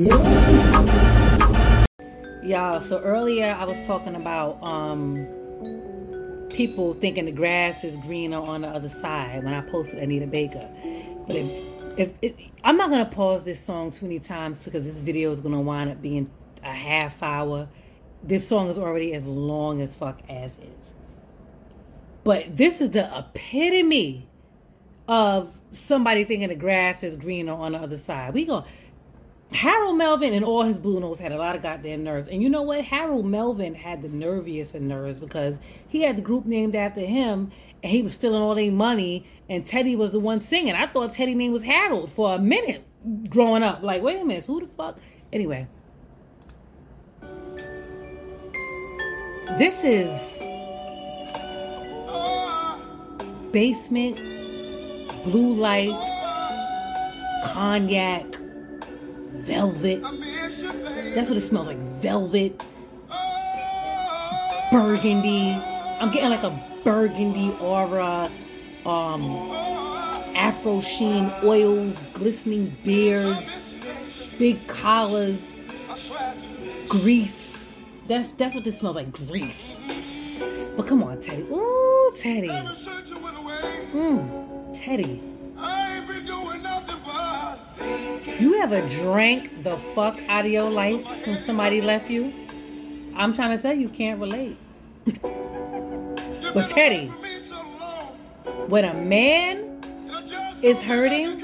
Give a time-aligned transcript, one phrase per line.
[0.00, 0.16] Y'all,
[2.80, 5.26] so earlier I was talking about um
[6.48, 10.70] people thinking the grass is greener on the other side when I posted Anita Baker.
[11.26, 11.50] But if,
[11.98, 12.32] if, if
[12.64, 15.90] I'm not gonna pause this song too many times because this video is gonna wind
[15.90, 16.30] up being
[16.62, 17.68] a half hour.
[18.22, 20.94] This song is already as long as fuck as is.
[22.24, 24.30] But this is the epitome
[25.06, 28.32] of somebody thinking the grass is greener on the other side.
[28.32, 28.64] We go.
[29.52, 32.28] Harold Melvin and all his blue notes had a lot of goddamn nerves.
[32.28, 32.84] And you know what?
[32.84, 37.50] Harold Melvin had the nerviest of nerves because he had the group named after him
[37.82, 40.74] and he was stealing all their money and Teddy was the one singing.
[40.74, 42.86] I thought Teddy name was Harold for a minute
[43.28, 43.82] growing up.
[43.82, 44.98] Like, wait a minute, who the fuck?
[45.32, 45.66] Anyway.
[49.58, 50.38] This is
[53.50, 54.16] basement,
[55.24, 56.10] blue lights,
[57.52, 58.24] cognac,
[59.40, 60.02] velvet.
[61.14, 61.78] That's what it smells like.
[61.78, 62.62] Velvet,
[64.70, 65.52] burgundy.
[66.00, 68.30] I'm getting like a burgundy aura.
[68.86, 69.50] Um,
[70.34, 73.76] afro sheen oils, glistening beards,
[74.38, 75.56] big collars,
[76.88, 77.70] grease.
[78.06, 79.12] That's that's what this smells like.
[79.12, 79.76] Grease.
[80.76, 81.42] But come on, Teddy.
[81.42, 82.48] Ooh, Teddy.
[83.92, 85.20] Mmm, Teddy.
[88.40, 92.32] You ever drank the fuck out of your life when somebody left you?
[93.14, 94.56] I'm trying to tell you, can't relate.
[96.54, 97.08] but Teddy,
[98.66, 99.82] when a man
[100.62, 101.42] is hurting,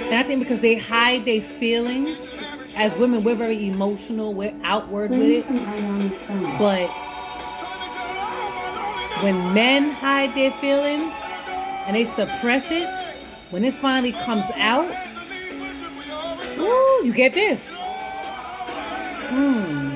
[0.00, 2.34] and I think because they hide their feelings,
[2.74, 5.46] as women, we're very emotional, we're outward with it.
[6.58, 6.88] But
[9.22, 11.12] when men hide their feelings
[11.86, 12.97] and they suppress it,
[13.50, 14.90] when it finally comes out,
[16.58, 17.60] ooh, you get this.
[19.28, 19.88] Mmm.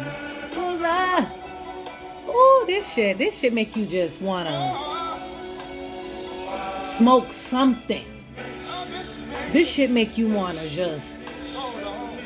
[2.29, 4.75] Ooh, this shit, this shit make you just wanna
[6.81, 8.05] smoke something.
[9.51, 11.17] This shit make you wanna just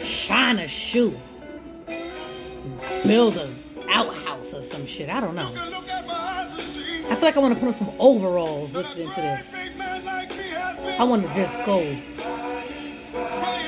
[0.00, 1.18] shine a shoe,
[3.04, 3.48] build a
[3.88, 5.08] outhouse or some shit.
[5.08, 5.52] I don't know.
[7.08, 9.54] I feel like I want to put on some overalls listening to this.
[10.98, 11.96] I want to just go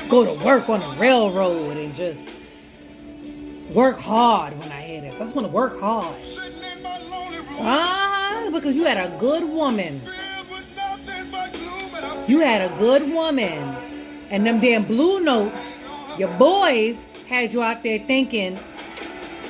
[0.09, 2.19] go to work on the railroad and just
[3.71, 5.15] work hard when I hear this.
[5.15, 6.15] I just want to work hard.
[7.59, 10.01] Ah, because you had a good woman.
[12.27, 13.75] You had a good woman.
[14.31, 15.75] And them damn blue notes,
[16.17, 18.55] your boys had you out there thinking,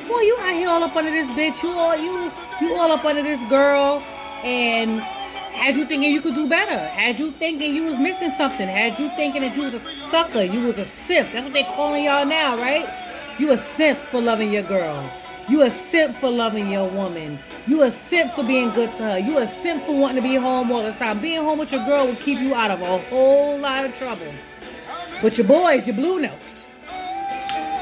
[0.08, 1.64] boy, you out here all up under this bitch.
[1.64, 4.04] You all you you all up under this girl
[4.44, 5.02] and
[5.60, 6.78] had you thinking you could do better.
[6.78, 8.68] Had you thinking you was missing something.
[8.68, 10.44] Had you thinking that you was a sucker.
[10.44, 11.32] You was a simp.
[11.32, 12.88] That's what they calling y'all now, right?
[13.38, 15.12] You a simp for loving your girl.
[15.50, 17.40] You a simp for loving your woman.
[17.68, 19.18] You a simp for being good to her.
[19.18, 21.20] You a simp for wanting to be home all the time.
[21.20, 24.32] Being home with your girl will keep you out of a whole lot of trouble.
[25.22, 26.68] But your boys, your blue notes.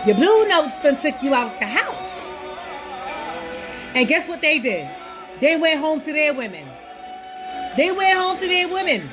[0.06, 2.30] Your blue notes done took you out the house.
[3.94, 4.90] And guess what they did?
[5.40, 6.66] They went home to their women.
[7.75, 9.09] They went home to their women.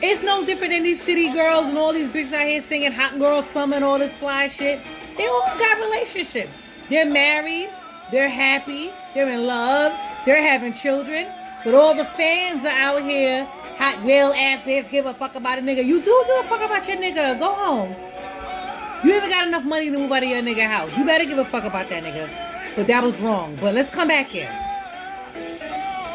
[0.00, 3.18] It's no different than these city girls and all these bitches out here singing hot
[3.18, 4.80] girl summer and all this fly shit.
[5.16, 6.62] They all got relationships.
[6.88, 7.68] They're married.
[8.10, 8.90] They're happy.
[9.14, 9.92] They're in love.
[10.24, 11.26] They're having children.
[11.64, 13.44] But all the fans are out here,
[13.76, 15.84] hot girl ass bitch, give a fuck about a nigga.
[15.84, 17.38] You do give a fuck about your nigga.
[17.38, 17.96] Go home.
[19.04, 20.96] You even got enough money to move out of your nigga house.
[20.96, 22.28] You better give a fuck about that nigga.
[22.76, 23.56] But that was wrong.
[23.60, 24.50] But let's come back here.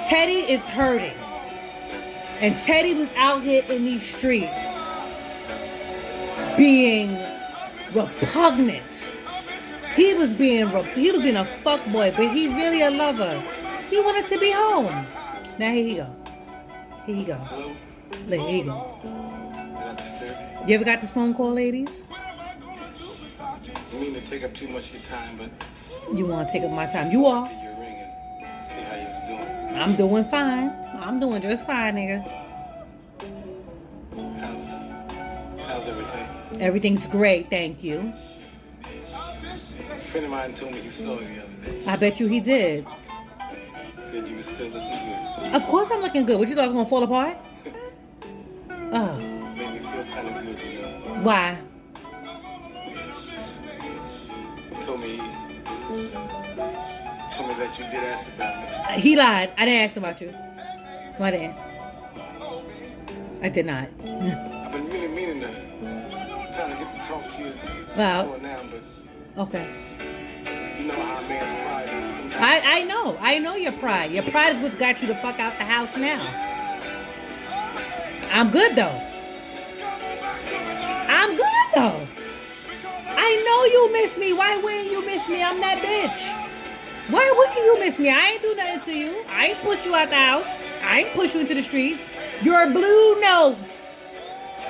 [0.08, 1.14] Teddy is hurting.
[2.44, 4.78] And Teddy was out here in these streets
[6.58, 7.18] being
[7.94, 9.08] repugnant.
[9.96, 13.42] He was being he was being a fuck boy, but he really a lover.
[13.90, 15.08] He wanted to be home.
[15.58, 16.16] Now here he go.
[17.06, 17.40] Here he go.
[18.28, 19.00] Look, here he go.
[20.68, 22.04] You ever got this phone call, ladies?
[23.40, 25.50] I mean to take up too much of your time, but
[26.14, 27.10] You want to take up my time?
[27.10, 27.50] You are.
[27.50, 28.04] your ring
[28.44, 29.63] and see how you was doing.
[29.74, 30.70] I'm doing fine.
[31.00, 32.22] I'm doing just fine, nigga.
[34.40, 36.62] How's how's everything?
[36.62, 38.14] Everything's great, thank you.
[38.84, 41.86] A friend of mine told me he saw you the other day.
[41.88, 42.86] I bet you he did.
[43.98, 45.54] Said you were still looking good.
[45.56, 46.38] Of course I'm looking good.
[46.40, 47.38] What you thought I was gonna fall apart?
[48.92, 49.18] Oh,
[49.58, 51.20] Made me feel kind of good, you know.
[51.24, 51.58] why?
[57.36, 58.76] Told me that you did ask about me.
[58.76, 59.52] Uh, He lied.
[59.58, 60.34] I didn't ask about you.
[61.20, 61.56] I didn't.
[63.42, 63.88] I did not.
[64.04, 65.48] I've been really meaning to
[66.54, 67.54] trying to get to talk to you
[67.98, 69.68] Well- now, but Okay.
[70.80, 72.10] you know how a man's pride is.
[72.16, 73.18] Sometimes I, I know.
[73.20, 74.12] I know your pride.
[74.12, 76.22] Your pride is what got you the fuck out the house now.
[78.32, 79.02] I'm good though.
[81.10, 82.08] I'm good though.
[83.16, 84.34] I know you miss me.
[84.34, 85.44] Why wouldn't you miss me?
[85.44, 86.43] I'm that bitch.
[87.10, 88.10] Why wouldn't you miss me?
[88.10, 89.24] I ain't do nothing to you.
[89.30, 90.46] I ain't push you out the house.
[90.82, 92.04] I ain't push you into the streets.
[92.42, 94.00] Your blue notes.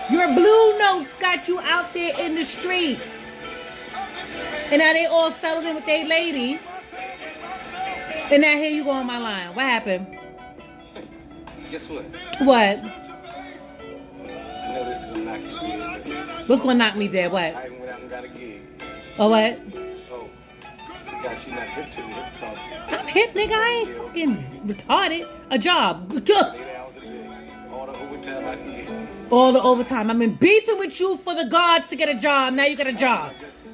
[0.09, 2.99] Your blue notes got you out there in the street.
[4.71, 6.59] And now they all settled in with their lady.
[8.31, 9.53] And now here you go on my line.
[9.55, 10.17] What happened?
[11.71, 12.03] guess what?
[12.39, 12.79] What?
[14.63, 17.31] I know this is gonna knock you dead, What's gonna knock me dead?
[17.31, 17.65] What?
[17.65, 18.61] even went out and got a gig.
[19.19, 19.82] Oh what?
[21.23, 22.57] Forgot you not hip to the hip talk.
[22.89, 23.53] I'm hip, nigga.
[23.53, 25.25] I ain't fucking retarded.
[25.51, 26.11] A job.
[26.17, 27.29] Eight hours a day.
[27.71, 29.07] All the overtime I can get.
[29.31, 30.11] All the overtime.
[30.11, 32.53] I've been beefing with you for the gods to get a job.
[32.55, 33.31] Now you got a job.
[33.37, 33.67] I guess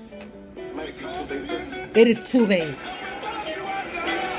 [0.75, 2.75] might be too late, but It is too late.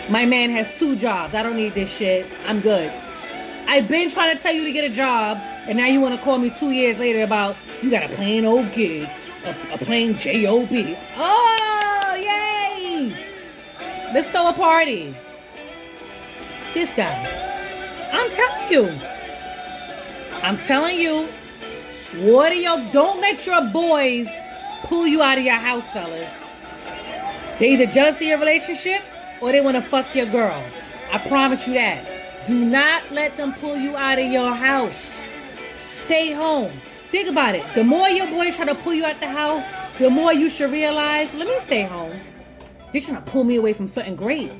[0.08, 1.34] My man has two jobs.
[1.34, 2.28] I don't need this shit.
[2.46, 2.92] I'm good.
[3.66, 5.36] I've been trying to tell you to get a job,
[5.66, 8.44] and now you want to call me two years later about you got a plain
[8.44, 9.08] old gig,
[9.44, 10.36] a, a plain job.
[11.16, 11.69] Oh!
[14.12, 15.14] Let's throw a party.
[16.74, 17.28] This guy.
[18.12, 19.00] I'm telling you.
[20.42, 21.28] I'm telling you.
[22.32, 22.78] What are your?
[22.92, 24.28] Don't let your boys
[24.82, 26.32] pull you out of your house, fellas.
[27.60, 29.02] They either jealous of your relationship
[29.40, 30.60] or they want to fuck your girl.
[31.12, 32.46] I promise you that.
[32.46, 35.14] Do not let them pull you out of your house.
[35.88, 36.72] Stay home.
[37.10, 37.64] Think about it.
[37.74, 39.64] The more your boys try to pull you out the house,
[39.98, 42.18] the more you should realize, let me stay home.
[42.92, 44.52] They're trying to pull me away from something great.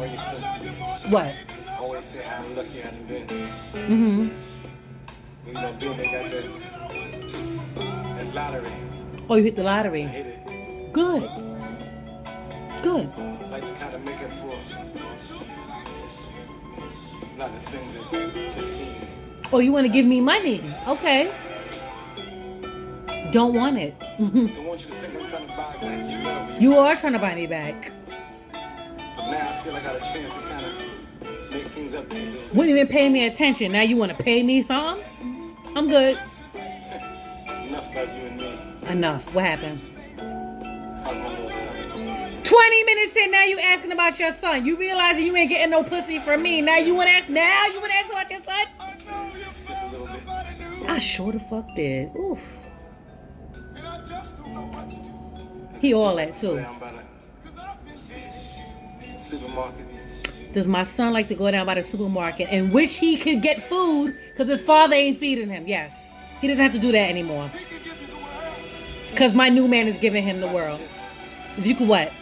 [0.00, 0.36] I used to
[1.10, 1.34] What?
[1.78, 3.26] always say how lucky I done been.
[3.72, 4.28] Mm-hmm.
[5.46, 6.30] You know, got that,
[8.16, 8.72] that lottery.
[9.28, 10.02] Oh, you hit the I lottery.
[10.02, 10.92] hit it.
[10.92, 11.22] Good.
[12.82, 13.08] Good.
[13.50, 14.56] Like to kind of make up for a
[17.38, 18.94] lot of things that just seem.
[19.52, 20.62] Oh, you want to give me money?
[20.86, 21.30] Okay.
[23.32, 23.94] Don't want it.
[24.20, 24.38] Mm-hmm.
[24.38, 26.60] You to think I'm trying to buy back your love.
[26.60, 27.90] You are trying to buy me back.
[28.52, 32.10] But now I feel like I got a chance to kind of make things up
[32.10, 32.22] to you.
[32.22, 32.54] a little bit.
[32.54, 33.72] Wouldn't even pay me attention.
[33.72, 35.06] Now you want to pay me something?
[35.74, 36.18] I'm good.
[36.54, 38.58] Enough about you and me.
[38.90, 39.34] Enough.
[39.34, 39.80] What happened?
[41.02, 42.42] How's my little son?
[42.44, 44.66] 20 minutes in, now you asking about your son.
[44.66, 46.60] You realizing you ain't getting no pussy from me.
[46.60, 48.66] Now you want to ask, now you want to ask about your son?
[49.66, 50.90] Just a little bit.
[50.90, 52.14] I sure the fuck did.
[52.16, 52.69] Oof.
[55.80, 56.64] He all that too.
[60.52, 63.62] Does my son like to go down by the supermarket and wish he could get
[63.62, 65.66] food because his father ain't feeding him?
[65.66, 65.96] Yes.
[66.40, 67.50] He doesn't have to do that anymore.
[69.10, 70.80] Because my new man is giving him the world.
[71.56, 72.12] If you could what?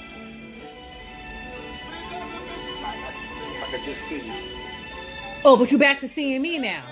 [2.82, 4.32] I could just see you,
[5.44, 6.82] Oh, but you back to seeing me now.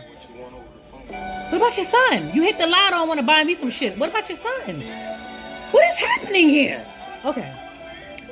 [1.51, 2.31] what about your son?
[2.33, 3.99] You hit the lotto and want to buy me some shit.
[3.99, 4.83] What about your son?
[5.71, 6.85] What is happening here?
[7.25, 7.53] Okay.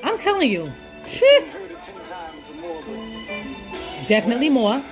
[0.03, 0.73] I'm telling you.
[4.07, 4.83] Definitely more.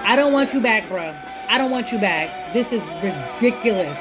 [0.00, 1.14] I don't want you back, bro.
[1.48, 2.52] I don't want you back.
[2.52, 3.96] This is ridiculous.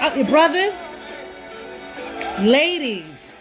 [0.00, 0.74] Uh, brothers,
[2.40, 3.32] ladies,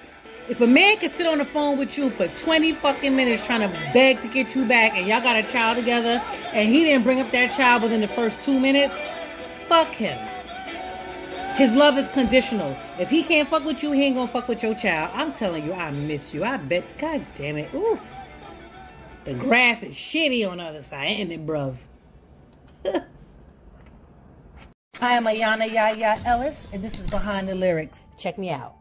[0.50, 3.62] if a man could sit on the phone with you for 20 fucking minutes trying
[3.62, 6.22] to beg to get you back and y'all got a child together
[6.54, 9.00] and he didn't bring up that child within the first two minutes,
[9.68, 10.20] fuck him.
[11.56, 12.76] His love is conditional.
[12.98, 15.12] If he can't fuck with you, he ain't gonna fuck with your child.
[15.14, 16.44] I'm telling you, I miss you.
[16.44, 16.84] I bet.
[16.98, 17.74] God damn it.
[17.74, 18.02] Oof.
[19.26, 21.78] The grass is shitty on the other side, ain't it, bruv?
[22.86, 23.04] I
[25.14, 27.98] am Ayana Yaya Ellis, and this is Behind the Lyrics.
[28.18, 28.76] Check me out.